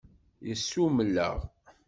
[0.47, 1.37] Yessummel-aɣ.